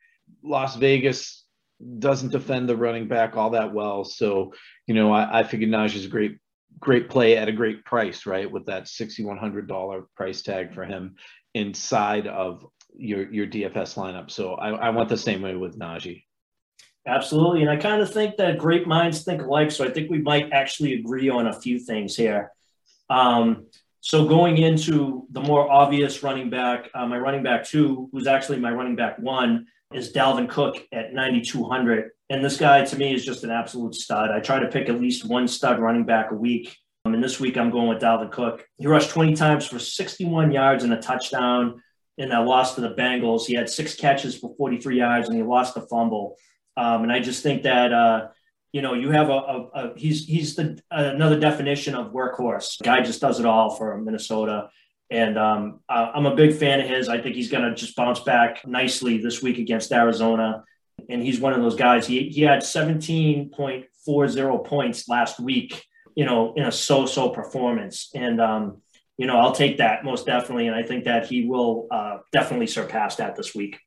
[0.42, 1.44] Las Vegas
[1.98, 4.04] doesn't defend the running back all that well.
[4.04, 4.54] So,
[4.88, 6.38] you know, I, I figured Najee is a great,
[6.80, 8.50] great play at a great price, right?
[8.50, 11.14] With that $6,100 price tag for him
[11.54, 14.30] inside of your your DFS lineup.
[14.30, 16.24] So I, I went the same way with Najee.
[17.06, 19.70] Absolutely, and I kind of think that great minds think alike.
[19.70, 22.52] So I think we might actually agree on a few things here.
[23.10, 23.66] Um,
[24.04, 28.58] So going into the more obvious running back, uh, my running back two, who's actually
[28.58, 32.10] my running back one, is Dalvin Cook at 9,200.
[32.28, 34.30] And this guy to me is just an absolute stud.
[34.30, 36.76] I try to pick at least one stud running back a week.
[37.04, 38.66] Um, and this week I'm going with Dalvin Cook.
[38.78, 41.80] He rushed 20 times for 61 yards and a touchdown
[42.18, 43.46] in that loss to the Bengals.
[43.46, 46.36] He had six catches for 43 yards and he lost the fumble.
[46.76, 48.28] Um, and I just think that, uh,
[48.72, 52.82] you know, you have a, a, a he's he's the another definition of workhorse.
[52.82, 54.70] Guy just does it all for Minnesota.
[55.10, 57.10] And um, I'm a big fan of his.
[57.10, 60.64] I think he's going to just bounce back nicely this week against Arizona.
[61.10, 62.06] And he's one of those guys.
[62.06, 68.10] He, he had 17.40 points last week, you know, in a so so performance.
[68.14, 68.81] And, um,
[69.18, 70.66] you know, I'll take that most definitely.
[70.66, 73.78] And I think that he will uh, definitely surpass that this week.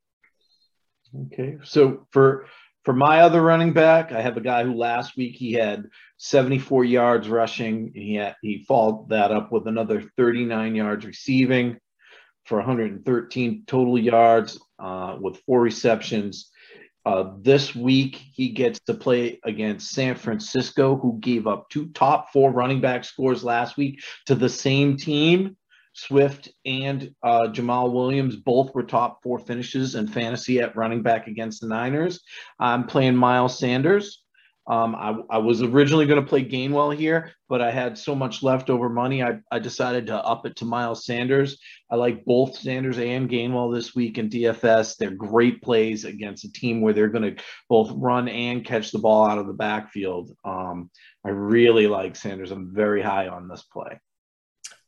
[1.28, 1.58] Okay.
[1.64, 2.46] So for
[2.86, 6.86] for my other running back, I have a guy who last week he had 74
[6.86, 7.92] yards rushing.
[7.96, 11.78] He had, he followed that up with another 39 yards receiving
[12.46, 16.52] for 113 total yards uh, with four receptions.
[17.06, 22.32] Uh, this week, he gets to play against San Francisco, who gave up two top
[22.34, 25.56] four running back scores last week to the same team.
[25.94, 31.28] Swift and uh, Jamaal Williams both were top four finishes in fantasy at running back
[31.28, 32.22] against the Niners.
[32.60, 34.25] I'm playing Miles Sanders.
[34.68, 38.42] Um, I, I, was originally going to play Gainwell here, but I had so much
[38.42, 41.60] leftover money, I, I, decided to up it to Miles Sanders.
[41.92, 44.98] I like both Sanders and Gainwell this week in DFS.
[44.98, 48.98] They're great plays against a team where they're going to both run and catch the
[48.98, 50.36] ball out of the backfield.
[50.44, 50.90] Um,
[51.24, 52.50] I really like Sanders.
[52.50, 54.00] I'm very high on this play.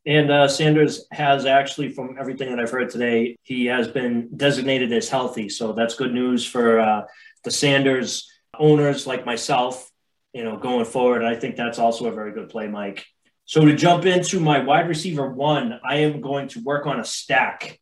[0.07, 4.91] And uh, Sanders has actually, from everything that I've heard today, he has been designated
[4.91, 5.49] as healthy.
[5.49, 7.01] So that's good news for uh,
[7.43, 8.27] the Sanders
[8.59, 9.89] owners like myself,
[10.33, 11.23] you know, going forward.
[11.23, 13.05] I think that's also a very good play, Mike.
[13.45, 17.05] So to jump into my wide receiver one, I am going to work on a
[17.05, 17.79] stack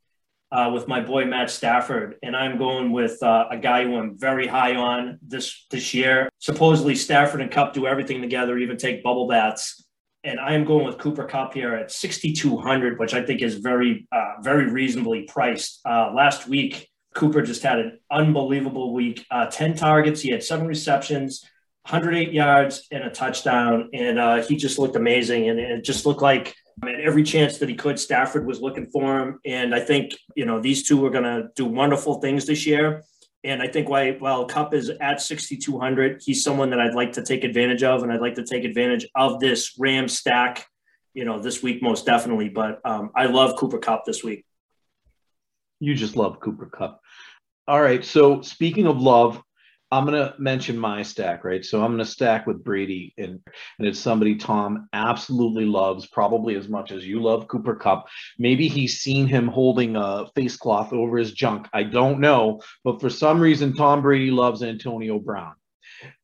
[0.52, 4.18] uh, with my boy Matt Stafford, and I'm going with uh, a guy who I'm
[4.18, 6.30] very high on this this year.
[6.40, 9.86] Supposedly Stafford and Kupp do everything together, even take bubble baths
[10.26, 14.08] and I am going with Cooper Kupp here at 6,200, which I think is very,
[14.12, 15.82] uh, very reasonably priced.
[15.86, 19.26] Uh, last week, Cooper just had an unbelievable week.
[19.32, 21.44] Uh, 10 targets, he had seven receptions,
[21.90, 23.90] 108 yards, and a touchdown.
[23.94, 25.50] And uh, he just looked amazing.
[25.50, 28.88] And it just looked like I mean, every chance that he could, Stafford was looking
[28.88, 29.40] for him.
[29.46, 33.04] And I think, you know, these two are going to do wonderful things this year.
[33.46, 37.24] And I think why while Kupp is at 6,200, he's someone that I'd like to
[37.24, 40.66] take advantage of, and I'd like to take advantage of this Ram stack,
[41.14, 42.50] you know, this week most definitely.
[42.50, 44.46] But um, I love Cooper Kupp this week.
[45.80, 47.02] You just love Cooper Kupp.
[47.68, 48.04] All right.
[48.04, 49.42] So speaking of love,
[49.92, 51.64] I'm going to mention my stack, right?
[51.64, 53.40] So I'm going to stack with Brady, and,
[53.80, 58.08] and it's somebody Tom absolutely loves, probably as much as you love Cooper Kupp.
[58.40, 61.68] Maybe he's seen him holding a face cloth over his junk.
[61.72, 62.62] I don't know.
[62.84, 65.54] But for some reason, Tom Brady loves Antonio Brown.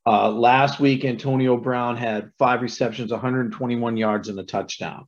[0.06, 5.06] Uh, last week, Antonio Brown had five receptions, 121 yards, and a touchdown.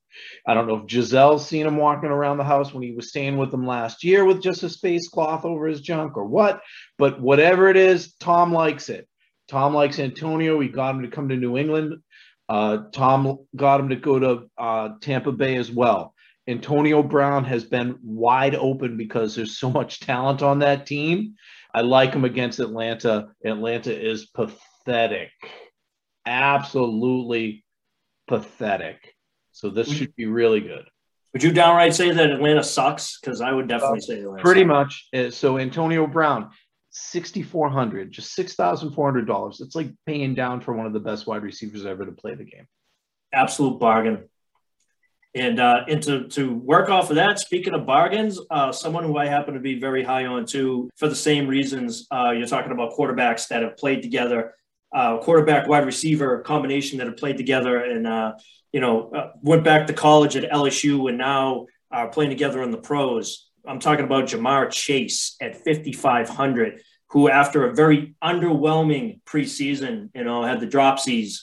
[0.47, 3.37] I don't know if Gisele's seen him walking around the house when he was staying
[3.37, 6.61] with them last year with just a space cloth over his junk or what,
[6.99, 9.07] but whatever it is, Tom likes it.
[9.47, 10.59] Tom likes Antonio.
[10.59, 11.95] He got him to come to New England.
[12.47, 16.13] Uh, Tom got him to go to uh, Tampa Bay as well.
[16.47, 21.35] Antonio Brown has been wide open because there's so much talent on that team.
[21.73, 23.29] I like him against Atlanta.
[23.43, 25.31] Atlanta is pathetic pathetic.
[26.25, 27.63] Absolutely
[28.27, 29.15] pathetic.
[29.51, 30.85] So this should be really good.
[31.33, 33.19] Would you downright say that Atlanta sucks?
[33.19, 34.67] Because I would definitely uh, say Atlanta pretty sucks.
[34.67, 35.07] much.
[35.13, 36.51] Uh, so Antonio Brown,
[36.91, 39.59] sixty four hundred, just six thousand four hundred dollars.
[39.61, 42.43] It's like paying down for one of the best wide receivers ever to play the
[42.43, 42.67] game.
[43.33, 44.29] Absolute bargain.
[45.35, 49.17] And uh, and to, to work off of that, speaking of bargains, uh, someone who
[49.17, 52.71] I happen to be very high on too, for the same reasons uh, you're talking
[52.71, 54.53] about quarterbacks that have played together
[54.93, 58.33] uh, quarterback wide receiver combination that have played together and uh,
[58.71, 62.71] you know uh, went back to college at LSU and now are playing together in
[62.71, 63.49] the pros.
[63.65, 70.43] I'm talking about Ja'Marr Chase at 5500, who after a very underwhelming preseason, you know,
[70.43, 71.39] had the dropsies,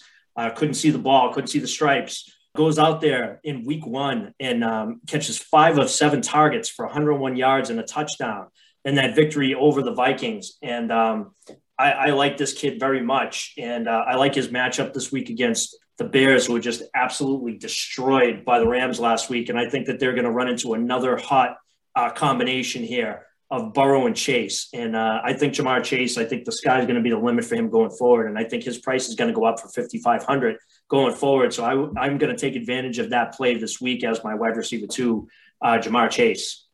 [0.56, 2.30] couldn't see the ball, couldn't see the stripes.
[2.56, 7.36] Goes out there in week one and um, catches five of seven targets for 101
[7.36, 8.48] yards and a touchdown
[8.84, 10.58] in that victory over the Vikings.
[10.62, 11.34] And um,
[11.78, 15.30] I, I like this kid very much, and uh, I like his matchup this week
[15.30, 19.48] against the Bears, who were just absolutely destroyed by the Rams last week.
[19.48, 21.56] And I think that they're going to run into another hot
[21.94, 23.26] uh, combination here.
[23.50, 24.68] Of Burrow and Chase.
[24.72, 27.18] And uh, I think Ja'Marr Chase, I think the sky is going to be the
[27.18, 28.28] limit for him going forward.
[28.28, 30.56] And I think his price is going to go up for 5,500
[30.88, 31.52] going forward.
[31.52, 34.56] So I, am going to take advantage of that play this week as my wide
[34.56, 35.28] receiver two,
[35.60, 36.66] uh, Ja'Marr Chase.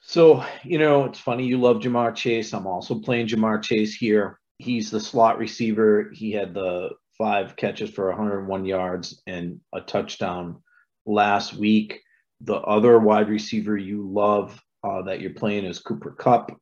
[0.00, 2.52] So, you know, it's funny you love Ja'Marr Chase.
[2.52, 4.38] I'm also playing Ja'Marr Chase here.
[4.58, 6.10] He's the slot receiver.
[6.12, 10.62] He had the five catches for 101 yards and a touchdown
[11.06, 12.00] last week.
[12.42, 16.58] The other wide receiver you love uh, that you're playing is Cooper Kupp.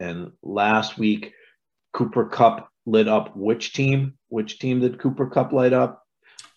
[0.00, 1.32] And last week,
[1.92, 4.14] Cooper Kupp lit up which team?
[4.28, 6.02] Which team did Cooper Kupp light up?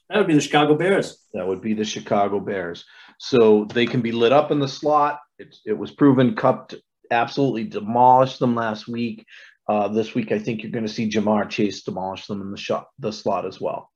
[0.09, 1.19] That would be the Chicago Bears.
[1.33, 2.85] That would be the Chicago Bears.
[3.19, 5.19] So they can be lit up in the slot.
[5.39, 6.73] It, it was proven Kupp
[7.11, 9.25] absolutely demolished them last week.
[9.67, 12.57] Uh, this week, I think you're going to see Ja'Marr Chase demolish them in the
[12.57, 13.91] shot, the slot as well.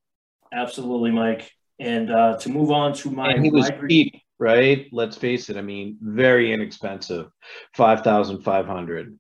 [0.52, 1.52] Absolutely, Mike.
[1.80, 4.88] And uh, to move on to my, and he was cheap right?
[4.92, 5.58] Let's face it.
[5.58, 7.28] I mean, very inexpensive.
[7.76, 9.20] 5,500.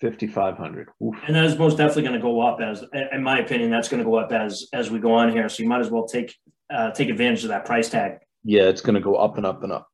[0.00, 0.88] 5,500.
[1.26, 4.02] And that is most definitely going to go up as, in my opinion, that's going
[4.02, 5.48] to go up as, as we go on here.
[5.48, 6.34] So you might as well take,
[6.70, 8.18] uh, take advantage of that price tag.
[8.44, 9.88] Yeah, it's going to go up and up and up.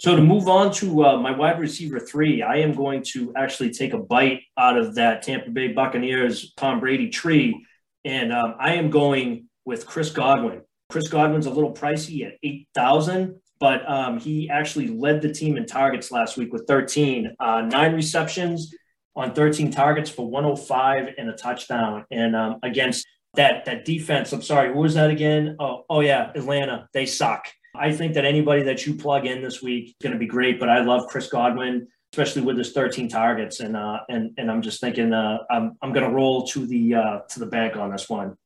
[0.00, 3.70] So to move on to uh, my wide receiver three, I am going to actually
[3.70, 7.64] take a bite out of that Tampa Bay Buccaneers Tom Brady tree,
[8.04, 10.62] and um, I am going with Chris Godwin.
[10.94, 15.66] Chris Godwin's a little pricey at 8,000, but um, he actually led the team in
[15.66, 18.72] targets last week with 13, uh, nine receptions
[19.16, 22.04] on 13 targets for 105 and a touchdown.
[22.12, 23.04] And um, against
[23.34, 25.56] that that defense, I'm sorry, what was that again?
[25.58, 26.88] Oh, oh yeah, Atlanta.
[26.92, 27.48] They suck.
[27.74, 30.60] I think that anybody that you plug in this week is going to be great.
[30.60, 34.62] But I love Chris Godwin, especially with his 13 targets, and uh, and and I'm
[34.62, 37.90] just thinking uh, I'm I'm going to roll to the uh, to the bank on
[37.90, 38.36] this one.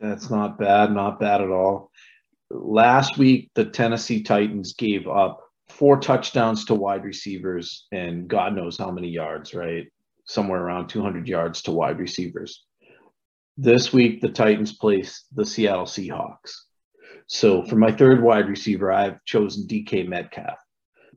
[0.00, 1.90] That's not bad, not bad at all.
[2.50, 8.78] Last week, the Tennessee Titans gave up four touchdowns to wide receivers and God knows
[8.78, 9.86] how many yards, right?
[10.26, 12.64] Somewhere around 200 yards to wide receivers.
[13.56, 16.52] This week, the Titans place the Seattle Seahawks.
[17.26, 20.58] So for my third wide receiver, I've chosen DK Metcalf.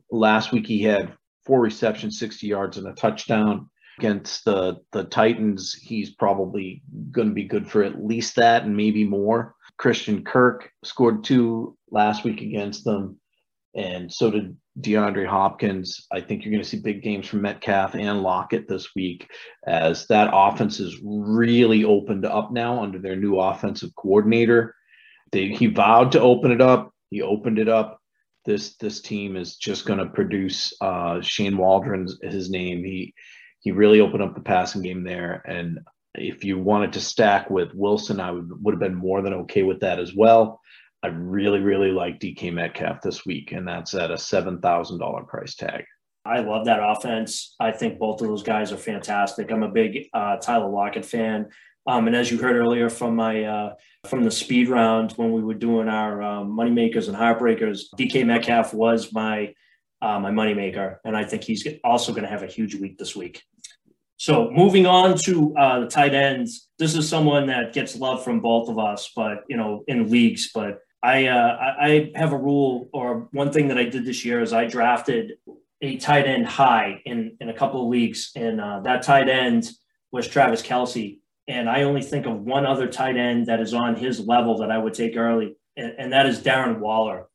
[0.10, 1.14] Last week, he had
[1.46, 6.82] four receptions, 60 yards, and a touchdown against the the Titans, he's probably
[7.12, 9.56] going to be good for at least that and maybe more.
[9.78, 13.20] Christian Kirk scored two last week against them,
[13.76, 16.08] and so did DeAndre Hopkins.
[16.12, 19.30] I think you're going to see big games from Metcalf and Lockett this week
[19.68, 24.76] as that offense is really opened up now under their new offensive coordinator.
[25.32, 26.94] They, he vowed to open it up.
[27.10, 28.00] He opened it up.
[28.46, 30.74] This this team is just going to produce.
[30.82, 32.84] Uh, Shane Waldron's his name.
[32.84, 33.14] He
[33.60, 35.44] he really opened up the passing game there.
[35.46, 35.80] And
[36.16, 39.64] if you wanted to stack with Wilson, I would, would have been more than okay
[39.64, 40.62] with that as well.
[41.02, 45.86] I really, really like DK Metcalf this week, and that's at a $7,000 price tag.
[46.26, 47.56] I love that offense.
[47.60, 49.52] I think both of those guys are fantastic.
[49.52, 51.48] I'm a big uh, Tyler Lockett fan.
[51.88, 53.74] Um, and as you heard earlier from my uh,
[54.08, 58.26] from the speed round when we were doing our um, money makers and heartbreakers, DK
[58.26, 59.54] Metcalf was my
[60.02, 63.16] uh, my moneymaker, and I think he's also going to have a huge week this
[63.16, 63.44] week.
[64.18, 68.42] So moving on to uh, the tight ends, this is someone that gets love from
[68.42, 70.52] both of us, but you know, in leagues.
[70.54, 74.42] But I uh, I have a rule, or one thing that I did this year
[74.42, 75.38] is I drafted
[75.82, 79.70] a tight end high in in a couple of leagues, and uh, that tight end
[80.12, 81.20] was Travis Kelce.
[81.48, 84.70] And I only think of one other tight end that is on his level that
[84.70, 87.29] I would take early, and, and that is Darren Waller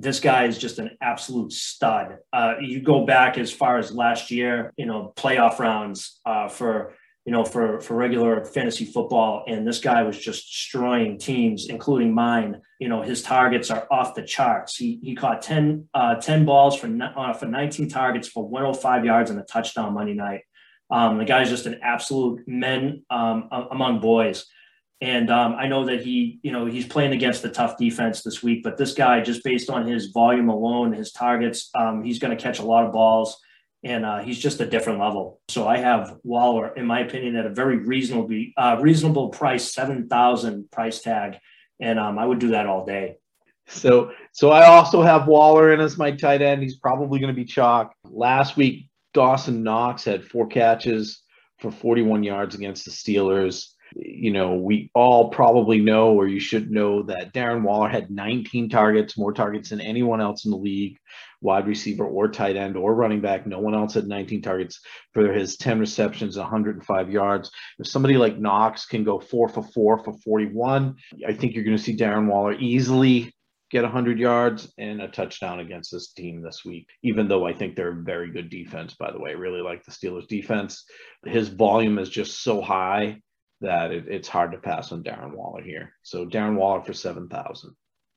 [0.00, 2.18] this guy is just an absolute stud.
[2.32, 6.94] Uh, you go back as far as last year, you know, playoff rounds uh, for
[7.26, 12.14] you know for for regular fantasy football, and this guy was just destroying teams, including
[12.14, 12.60] mine.
[12.78, 14.76] You know, his targets are off the charts.
[14.76, 19.30] He he caught 10, uh, 10 balls for uh, for 19 targets for 105 yards
[19.30, 20.42] and a touchdown Monday night.
[20.90, 24.46] Um, the guy's just an absolute men um, among boys.
[25.00, 28.42] And um, I know that he, you know, he's playing against a tough defense this
[28.42, 32.36] week, but this guy, just based on his volume alone, his targets, um, he's going
[32.36, 33.40] to catch a lot of balls
[33.82, 35.40] and uh, he's just a different level.
[35.48, 40.70] So I have Waller, in my opinion, at a very reasonable, uh, reasonable price, 7,000
[40.70, 41.38] price tag.
[41.80, 43.16] And um, I would do that all day.
[43.68, 46.62] So, so I also have Waller in as my tight end.
[46.62, 47.94] He's probably going to be chalk.
[48.04, 51.22] Last week, Dawson Knox had four catches
[51.58, 56.70] for 41 yards against the Steelers you know, we all probably know, or you should
[56.70, 60.96] know, that Darren Waller had 19 targets, more targets than anyone else in the league,
[61.40, 63.46] wide receiver or tight end or running back.
[63.46, 64.80] No one else had 19 targets
[65.12, 67.50] for his 10 receptions, 105 yards.
[67.78, 71.76] If somebody like Knox can go four for four for 41, I think you're going
[71.76, 73.32] to see Darren Waller easily
[73.70, 77.76] get 100 yards and a touchdown against this team this week, even though I think
[77.76, 79.30] they're a very good defense, by the way.
[79.30, 80.84] I really like the Steelers defense.
[81.24, 83.20] His volume is just so high
[83.60, 85.92] that it, it's hard to pass on Darren Waller here.
[86.02, 87.74] So Darren Waller for 7,000.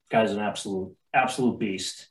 [0.10, 2.08] Guy's an absolute, absolute beast.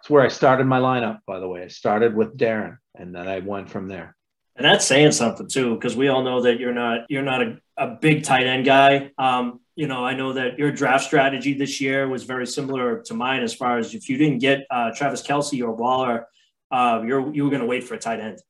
[0.00, 1.62] It's where I started my lineup, by the way.
[1.62, 4.16] I started with Darren and then I went from there.
[4.56, 7.58] And that's saying something too, because we all know that you're not you're not a,
[7.76, 9.12] a big tight end guy.
[9.16, 13.14] Um, you know, I know that your draft strategy this year was very similar to
[13.14, 16.26] mine as far as if you didn't get uh, Travis Kelce or Waller,
[16.72, 18.40] uh, you're you were going to wait for a tight end.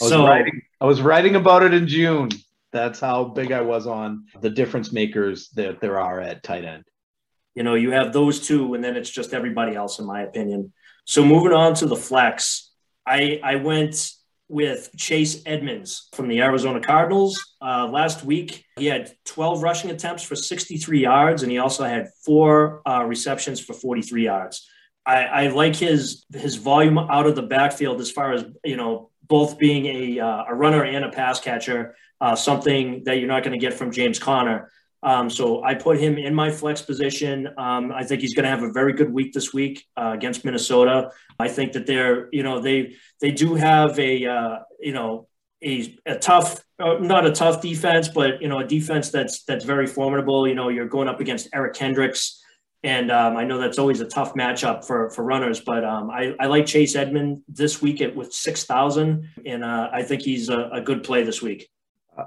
[0.00, 2.28] I was, so, writing, I was writing about it in June.
[2.74, 6.82] That's how big I was on the difference makers that there are at tight end.
[7.54, 10.72] You know, you have those two, and then it's just everybody else, in my opinion.
[11.04, 12.72] So moving on to the flex,
[13.06, 14.10] I I went
[14.48, 17.40] with Chase Edmonds from the Arizona Cardinals.
[17.62, 22.08] Uh, last week, he had 12 rushing attempts for 63 yards, and he also had
[22.26, 24.68] four uh, receptions for 43 yards.
[25.06, 29.10] I, I, like his his volume out of the backfield as far as you know,
[29.22, 31.94] both being a, uh, a runner and a pass catcher,
[32.24, 34.58] uh, something that you're not going to get from James Conner.
[35.02, 37.36] Um, so I put him in my flex position.
[37.58, 40.42] Um, I think he's going to have a very good week this week uh, against
[40.46, 40.96] Minnesota.
[41.38, 42.78] I think that they're, you know, they
[43.20, 45.10] they do have a, uh, you know,
[45.62, 45.74] a,
[46.06, 49.86] a tough, uh, not a tough defense, but you know, a defense that's that's very
[49.86, 50.48] formidable.
[50.48, 52.22] You know, you're going up against Eric Kendricks,
[52.82, 55.60] and um, I know that's always a tough matchup for for runners.
[55.60, 59.90] But um, I, I like Chase Edmond this week at with six thousand, and uh,
[59.92, 61.68] I think he's a, a good play this week.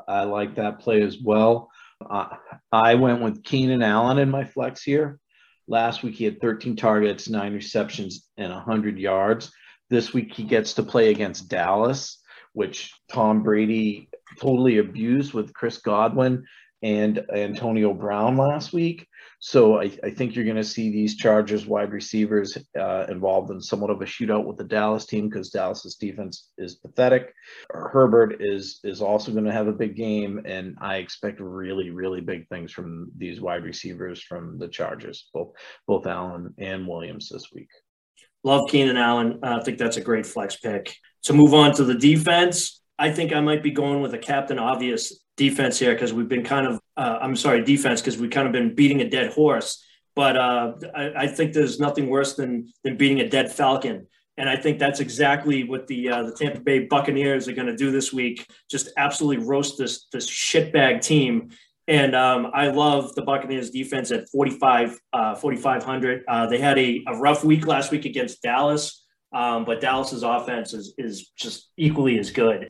[0.07, 1.69] I like that play as well.
[2.09, 2.27] Uh,
[2.71, 5.19] I went with Keenan Allen in my flex here.
[5.67, 9.51] Last week he had 13 targets, nine receptions, and 100 yards.
[9.89, 12.21] This week he gets to play against Dallas,
[12.53, 14.09] which Tom Brady
[14.39, 16.45] totally abused with Chris Godwin
[16.81, 19.07] and Antonio Brown last week.
[19.39, 23.61] So I, I think you're going to see these Chargers wide receivers uh, involved in
[23.61, 27.33] somewhat of a shootout with the Dallas team because Dallas's defense is pathetic.
[27.69, 32.21] Herbert is is also going to have a big game, and I expect really really
[32.21, 35.51] big things from these wide receivers from the Chargers, both
[35.85, 37.69] both Allen and Williams this week.
[38.43, 39.39] Love Keenan Allen.
[39.43, 40.95] I think that's a great flex pick.
[41.23, 44.57] To move on to the defense, I think I might be going with a captain
[44.57, 48.47] obvious defense here because we've been kind of, uh, I'm sorry, defense because we've kind
[48.47, 49.83] of been beating a dead horse.
[50.15, 54.07] But uh, I, I, think there's nothing worse than than beating a dead falcon.
[54.35, 57.75] And I think that's exactly what the uh, the Tampa Bay Buccaneers are going to
[57.75, 58.47] do this week.
[58.69, 61.49] Just absolutely roast this this shitbag team.
[61.87, 66.23] And um, I love the Buccaneers defense at 45, uh, 4,500.
[66.27, 70.73] Uh, they had a, a rough week last week against Dallas, um, but Dallas's offense
[70.73, 72.69] is, is just equally as good.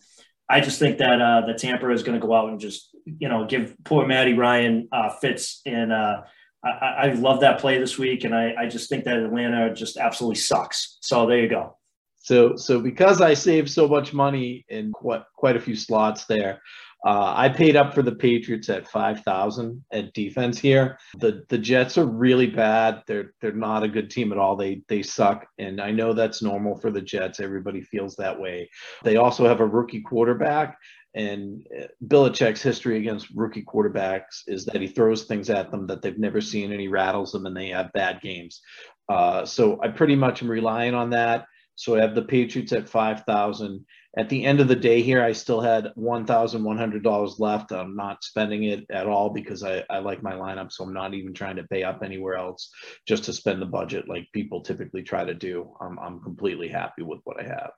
[0.50, 3.28] I just think that uh, the Tampa is going to go out and just you
[3.28, 6.22] know give poor Matty Ryan uh, fits, and uh,
[6.64, 9.98] I, I, love that play this week, and I, I just think that Atlanta just
[9.98, 10.98] absolutely sucks.
[11.02, 11.78] So there you go.
[12.18, 16.62] So so because I saved so much money in quite quite a few slots there,
[17.06, 20.98] uh, I paid up for the Patriots at five thousand at defense here.
[21.20, 23.04] The the Jets are really bad.
[23.06, 24.56] They're they're not a good team at all.
[24.56, 27.40] They they suck, and I know that's normal for the Jets.
[27.40, 28.70] Everybody feels that way.
[29.04, 30.78] They also have a rookie quarterback,
[31.14, 36.02] and uh, Belichick's history against rookie quarterbacks is that he throws things at them that
[36.02, 38.62] they've never seen, and he rattles them, and they have bad games.
[39.08, 41.46] Uh, so I pretty much am relying on that.
[41.78, 43.86] So I have the Patriots at 5,000.
[44.18, 47.72] At the end of the day here, I still had $1,100 left.
[47.72, 50.72] I'm not spending it at all because I, I like my lineup.
[50.72, 52.72] So I'm not even trying to pay up anywhere else
[53.08, 55.72] just to spend the budget like people typically try to do.
[55.80, 57.72] I'm, I'm completely happy with what I have.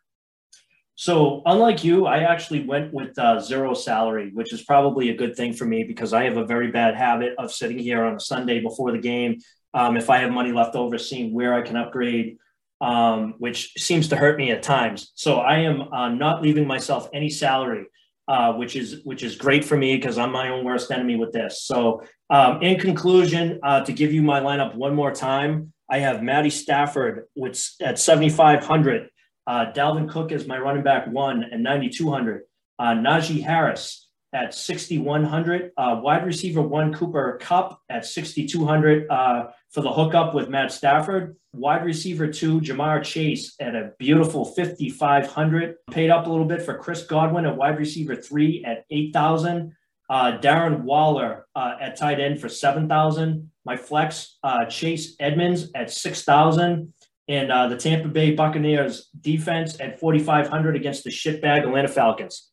[0.96, 5.36] So, unlike you, I actually went with uh, zero salary, which is probably a good
[5.36, 8.20] thing for me because I have a very bad habit of sitting here on a
[8.20, 9.40] Sunday before the game.
[9.74, 12.38] Um, if I have money left over, seeing where I can upgrade
[12.82, 15.12] um, which seems to hurt me at times.
[15.16, 17.86] So I am uh, not leaving myself any salary,
[18.28, 21.32] uh, which is which is great for me because I'm my own worst enemy with
[21.32, 21.64] this.
[21.64, 26.22] So um, in conclusion, uh, to give you my lineup one more time, I have
[26.22, 29.10] Matty Stafford which at 7,500.
[29.48, 32.44] Uh, Dalvin Cook is my running back one and 9,200.
[32.78, 35.72] Uh, Najee Harris at 6,100.
[35.78, 41.36] Uh, wide receiver one, Cooper Kupp at 6,200 uh, for the hookup with Matt Stafford.
[41.54, 45.76] Wide receiver two, Ja'Marr Chase at a beautiful 5,500.
[45.92, 49.76] Paid up a little bit for Chris Godwin at wide receiver three at 8,000.
[50.10, 53.52] Uh, Darren Waller uh, at tight end for 7,000.
[53.66, 56.94] My flex, uh, Chase Edmonds at 6,000.
[57.28, 62.50] And uh, the Tampa Bay Buccaneers defense at 4,500 against the shitbag Atlanta Falcons.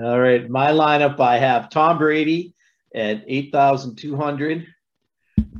[0.00, 0.48] All right.
[0.48, 2.54] My lineup I have Tom Brady
[2.94, 4.66] at 8,200.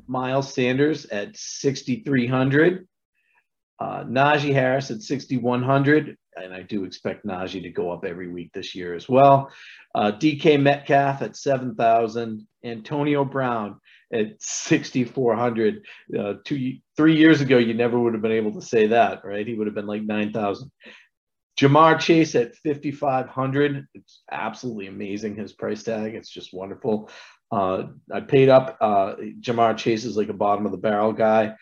[0.06, 2.86] Miles Sanders at 6,300.
[3.80, 6.16] Uh, Najee Harris at 6,100.
[6.36, 9.50] And I do expect Najee to go up every week this year as well.
[9.94, 12.46] Uh, DK Metcalf at 7,000.
[12.64, 13.80] Antonio Brown
[14.12, 15.84] at 6,400.
[16.16, 19.46] Uh, two, three years ago, you never would have been able to say that, right?
[19.46, 20.70] He would have been like 9,000.
[21.58, 23.86] Ja'Marr Chase at 5,500.
[23.94, 26.14] It's absolutely amazing, his price tag.
[26.14, 27.10] It's just wonderful.
[27.50, 28.76] Uh, I paid up.
[28.80, 31.54] Uh, Ja'Marr Chase is like a bottom of the barrel guy.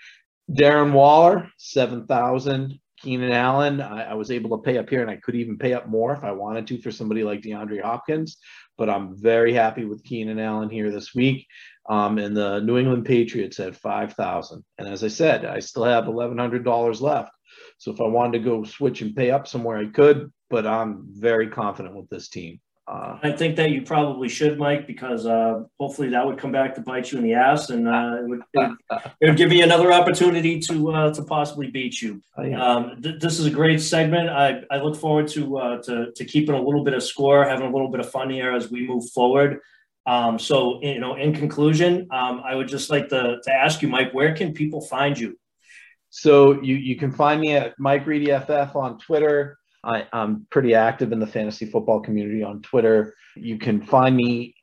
[0.50, 2.78] Darren Waller, 7,000.
[2.98, 5.74] Keenan Allen, I, I, was able to pay up here and I could even pay
[5.74, 8.38] up more if I wanted to for somebody like DeAndre Hopkins.
[8.78, 11.46] But I'm very happy with Keenan Allen here this week.
[11.88, 14.64] Um, and the New England Patriots at 5,000.
[14.78, 17.30] And as I said, I still have $1,100 left.
[17.78, 21.06] So if I wanted to go switch and pay up somewhere, I could, but I'm
[21.10, 22.60] very confident with this team.
[22.88, 26.72] Uh, I think that you probably should, Mike, because uh, hopefully that would come back
[26.76, 28.70] to bite you in the ass, and uh, it, would, it,
[29.20, 32.22] it, would, give you another opportunity to uh, to possibly beat you.
[32.36, 34.28] Oh, um, th- this is a great segment.
[34.28, 37.66] I, I look forward to, uh, to to keeping a little bit of score, having
[37.66, 39.58] a little bit of fun here as we move forward.
[40.06, 43.88] Um, so, you know, in conclusion, um, I would just like to, to ask you,
[43.88, 45.36] Mike, where can people find you?
[46.18, 49.58] So you you can find me at Mike Reedy FF on Twitter.
[49.84, 53.14] I, am pretty active in the fantasy football community on Twitter.
[53.36, 54.54] You can find me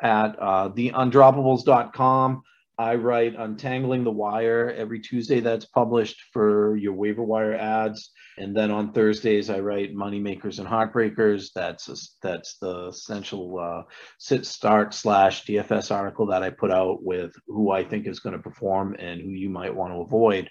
[0.00, 2.42] at uh, theundroppables.com.
[2.78, 5.40] I write Untangling the Wire every Tuesday.
[5.40, 10.68] That's published for your waiver wire ads, and then on Thursdays I write Moneymakers and
[10.68, 11.48] Heartbreakers.
[11.52, 13.82] That's a, that's the essential uh,
[14.18, 18.36] sit start slash DFS article that I put out with who I think is going
[18.36, 20.48] to perform and who you might want to avoid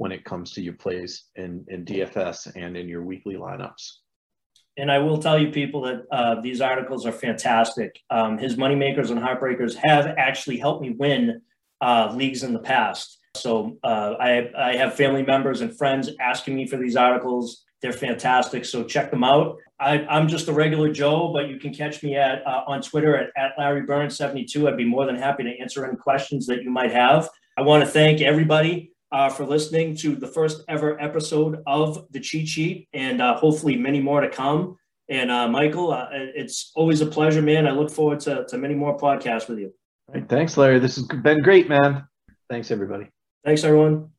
[0.00, 3.96] when it comes to your plays in, in DFS and in your weekly lineups.
[4.78, 8.00] And I will tell you, people, that uh, these articles are fantastic.
[8.08, 11.42] Um, his moneymakers and heartbreakers have actually helped me win
[11.82, 13.18] uh, leagues in the past.
[13.36, 17.62] So uh, I, I have family members and friends asking me for these articles.
[17.82, 18.64] They're fantastic.
[18.64, 19.58] So check them out.
[19.78, 23.18] I, am just a regular Joe, but you can catch me at uh, on Twitter
[23.18, 24.66] at, at Larry Burns 72.
[24.66, 27.28] I'd be more than happy to answer any questions that you might have.
[27.58, 32.20] I want to thank everybody uh, for listening to the first ever episode of the
[32.20, 34.76] cheat sheet and uh, hopefully many more to come.
[35.08, 37.66] And uh, Michael, uh, it's always a pleasure, man.
[37.66, 39.72] I look forward to, to many more podcasts with you.
[40.08, 40.78] Right, thanks, Larry.
[40.78, 42.04] This has been great, man.
[42.48, 43.08] Thanks, everybody.
[43.44, 44.10] Thanks, everyone.